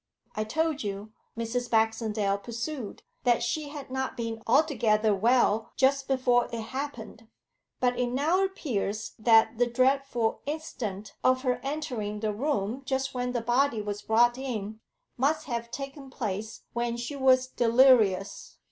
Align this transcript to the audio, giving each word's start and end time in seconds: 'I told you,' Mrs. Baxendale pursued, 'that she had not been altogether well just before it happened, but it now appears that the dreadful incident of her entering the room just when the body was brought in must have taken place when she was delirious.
'I 0.35 0.45
told 0.45 0.83
you,' 0.83 1.11
Mrs. 1.37 1.69
Baxendale 1.69 2.39
pursued, 2.39 3.03
'that 3.23 3.43
she 3.43 3.69
had 3.69 3.91
not 3.91 4.17
been 4.17 4.41
altogether 4.47 5.13
well 5.13 5.69
just 5.77 6.07
before 6.07 6.49
it 6.51 6.59
happened, 6.59 7.27
but 7.79 7.99
it 7.99 8.07
now 8.07 8.43
appears 8.43 9.13
that 9.19 9.59
the 9.59 9.67
dreadful 9.67 10.41
incident 10.47 11.13
of 11.23 11.43
her 11.43 11.59
entering 11.61 12.19
the 12.21 12.33
room 12.33 12.81
just 12.83 13.13
when 13.13 13.31
the 13.31 13.41
body 13.41 13.79
was 13.79 14.01
brought 14.01 14.39
in 14.39 14.79
must 15.17 15.45
have 15.45 15.69
taken 15.69 16.09
place 16.09 16.63
when 16.73 16.97
she 16.97 17.15
was 17.15 17.45
delirious. 17.45 18.57